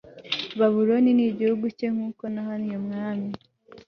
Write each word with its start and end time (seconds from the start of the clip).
babuloni 0.59 1.09
n 1.17 1.19
igihugu 1.29 1.65
cye 1.77 1.87
nk 1.95 1.99
uko 2.09 2.23
nahannye 2.33 2.75
umwami 2.81 3.29